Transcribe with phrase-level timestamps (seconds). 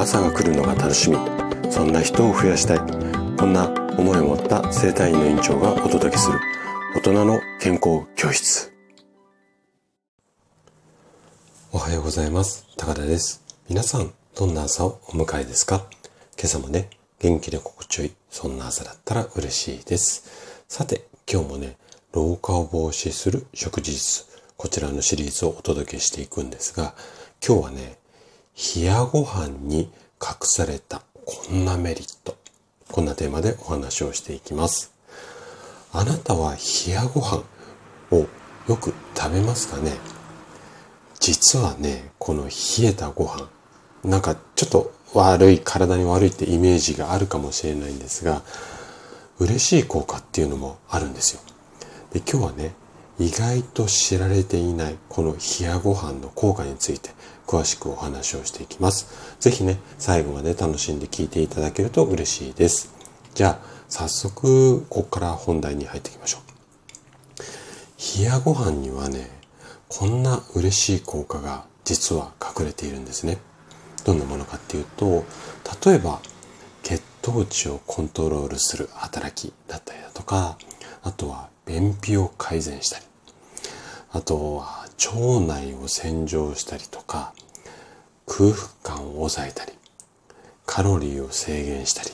[0.00, 1.18] 朝が来るのが楽しみ。
[1.70, 2.78] そんな人を増やしたい。
[3.36, 3.68] こんな
[3.98, 6.40] 思いを持った生体院の院長がお届けする。
[6.96, 8.72] 大人の健康教室。
[11.70, 12.64] おはようございます。
[12.78, 13.44] 高田です。
[13.68, 15.84] 皆さんどんな朝をお迎えですか？
[16.38, 16.88] 今朝もね
[17.18, 20.64] 元気で心地よいそんな朝だったら嬉しいです。
[20.66, 21.76] さて今日もね
[22.14, 24.24] 老化を防止する食事術
[24.56, 26.94] こちらのシリーズをお届けしていくんですが
[27.46, 27.99] 今日はね
[28.62, 29.90] 冷やご飯に
[30.20, 32.36] 隠されたこんなメリット。
[32.92, 34.92] こんなテーマでお話をしていきます。
[35.94, 37.42] あなたは冷やご飯
[38.10, 38.26] を
[38.68, 39.92] よく食べますかね？
[41.20, 43.48] 実はね、この冷えたご飯、
[44.04, 48.42] なんかちょっと悪い、体に悪いってイメージがあるかもしれないんですが、
[49.38, 51.40] 嬉しい効果っていうのもあるんですよ。
[52.12, 52.74] で、今日はね、
[53.20, 57.10] 意外と知られていないこの冷やご飯の効果について
[57.46, 59.36] 詳しくお話をしていきます。
[59.40, 62.94] ぜひね、最後まで楽しんで聞いていただけると嬉しいです。
[63.34, 68.20] じゃあ、早速、ここから本題に入っていきましょう。
[68.20, 69.28] 冷やご飯にはね、
[69.88, 73.36] こんな嬉しい効果が実は隠れているんですね。
[74.04, 75.26] どんなものかっていうと、
[75.84, 76.22] 例えば、
[76.82, 80.56] 血糖値をコントロールする働きだったりだとか、
[81.02, 83.04] あとは便秘を改善したり、
[84.12, 87.32] あとは腸内を洗浄したりとか、
[88.26, 89.72] 空腹感を抑えたり、
[90.66, 92.10] カロリーを制限したり。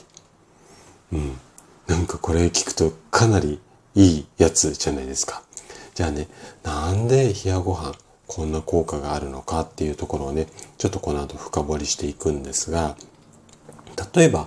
[1.13, 1.37] うん。
[1.87, 3.59] なんかこれ聞くとかなり
[3.95, 5.41] いいやつじゃないですか。
[5.95, 6.27] じゃあね、
[6.63, 7.95] なんで冷やご飯
[8.27, 12.95] こんな効果があるのかっていうところをね、ちょっとこの後深掘りしていくんですが、
[14.13, 14.45] 例えば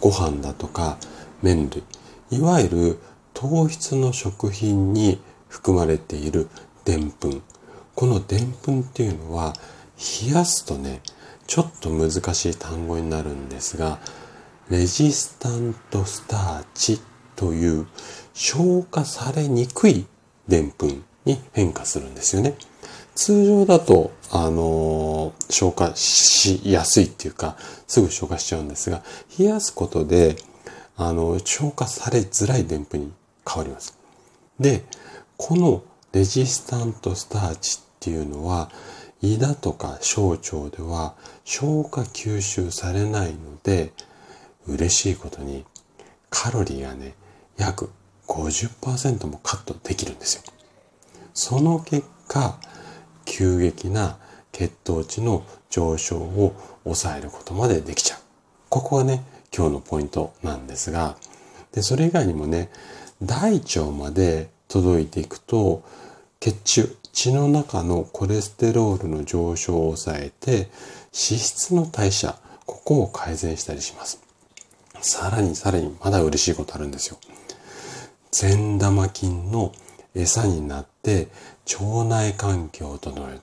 [0.00, 0.98] ご飯だとか
[1.42, 1.84] 麺類、
[2.30, 2.98] いわゆる
[3.32, 6.48] 糖質の食品に含まれている
[6.84, 7.42] でんぷん。
[7.94, 9.54] このでんぷんっていうのは
[10.24, 11.02] 冷やすとね、
[11.46, 13.98] ちょっと難しい単語になるんですが、
[14.70, 17.00] レジスタントスターチ
[17.36, 17.86] という
[18.34, 20.06] 消化されにくい
[20.46, 22.54] でんぷんに変化するんですよね。
[23.14, 27.56] 通常だと、あのー、消化しやすいっていうか、
[27.86, 29.02] すぐ消化しちゃうんですが、
[29.38, 30.36] 冷やすことで、
[30.96, 33.12] あの、消化されづらいでんぷんに
[33.46, 33.98] 変わります。
[34.58, 34.84] で、
[35.36, 35.82] この
[36.12, 38.70] レジスタントスターチっていうのは、
[39.22, 43.92] 胃だとか小腸では消化吸収されないので、
[44.66, 45.64] 嬉しいことに
[46.30, 47.14] カロリーがね、
[47.58, 47.90] 約
[48.26, 50.42] 50%もカットできるんですよ。
[51.34, 52.58] その結果、
[53.24, 54.18] 急激な
[54.52, 56.54] 血糖値の上昇を
[56.84, 58.18] 抑えることまでできちゃう。
[58.68, 59.22] ここがね、
[59.56, 61.16] 今日のポイントなんですが、
[61.72, 62.70] で、それ以外にもね、
[63.22, 65.82] 大腸まで届いていくと、
[66.38, 70.70] 血中、血の中のコレステロールの上昇を抑えて、
[71.12, 74.22] 脂質の代謝、ここを改善したりします。
[75.02, 77.18] さらにさらにまだ嬉しいことあるんですよ。
[78.30, 79.72] 善玉菌の
[80.14, 81.28] 餌になって
[81.80, 83.40] 腸内環境を整える。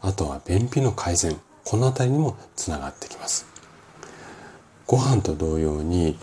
[0.00, 1.40] あとは便秘の改善。
[1.64, 3.46] このあたりにもつながってきます。
[4.86, 6.18] ご飯と同様に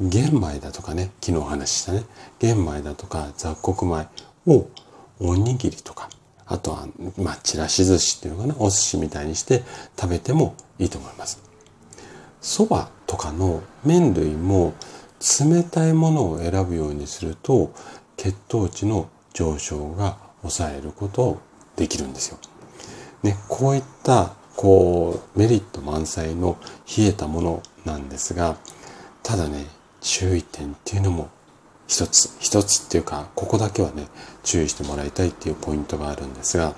[0.00, 2.04] 玄米だとかね、昨日お話ししたね、
[2.38, 4.06] 玄米だとか雑穀米
[4.46, 4.68] を
[5.20, 6.08] おにぎりとか、
[6.46, 6.86] あとは、
[7.18, 9.64] まあ、ちらし寿司っていうのかな、お寿司みたいにして
[9.98, 11.42] 食べてもいいと思います。
[12.40, 14.74] 蕎麦とかの麺類も
[15.40, 17.72] 冷たいものを選ぶようにすると
[18.16, 21.40] 血糖値の上昇が抑えることを
[21.74, 22.38] できるんですよ。
[23.24, 26.56] ね、こういったこうメリット満載の
[26.96, 28.56] 冷えたものなんですが
[29.22, 29.66] ただね
[30.00, 31.30] 注意点っていうのも
[31.88, 34.06] 一つ、一つっていうか、ここだけはね、
[34.44, 36.74] 注意してもらいたいっていうポイントがあるんですが、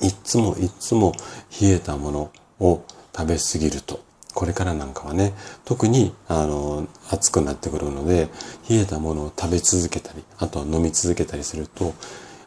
[0.00, 1.12] いつもいつも
[1.60, 2.84] 冷えたものを
[3.14, 4.00] 食べ過ぎると、
[4.32, 5.34] これからなんかはね、
[5.64, 8.28] 特に、あの、暑くなってくるので、
[8.68, 11.94] 冷えたものを食べ続けたり、あとは飲み続けたりすると、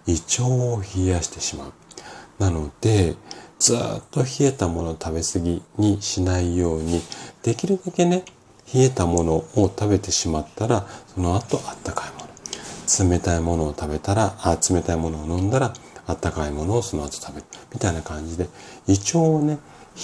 [0.07, 1.73] 胃腸を冷やしてしまう。
[2.37, 3.15] なので、
[3.59, 3.79] ずっ
[4.11, 7.01] と冷えたものを食べ過ぎにしないように、
[7.43, 8.23] できるだけね、
[8.73, 13.09] 冷えたものを食べてしまったら、その後あったかいもの。
[13.09, 15.73] 冷たいものを食べたら、あ冷たいものを飲んだら、
[16.07, 17.45] あったかいものをその後食べる。
[17.73, 18.47] みたいな感じで、
[18.87, 19.59] 胃腸をね、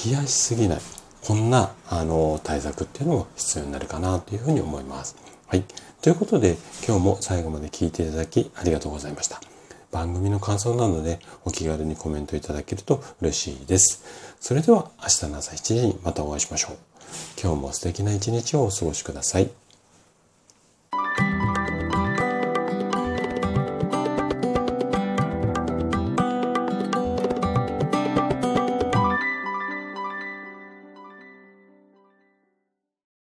[0.05, 0.79] 冷やしすぎない。
[1.21, 5.15] こんな、あの、対策っていうのも必要になるかなというふうに思います。
[5.47, 5.63] はい。
[6.01, 6.57] ということで、
[6.87, 9.41] 今日も最後まで聞いていただきありがとうございました。
[9.91, 14.03] 番組の感想なので、お気軽にコメントいただけると嬉しいです。
[14.39, 16.94] それでは、明日の朝7時にまたお会いしましょう。
[17.41, 19.64] 今日も素敵な一日をお過ごしください。